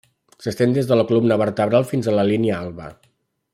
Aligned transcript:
S'estén 0.45 0.73
des 0.77 0.87
de 0.91 0.97
la 0.99 1.05
columna 1.11 1.37
vertebral 1.43 1.87
fins 1.91 2.09
a 2.13 2.17
la 2.21 2.27
línia 2.33 2.57
alba. 2.67 2.89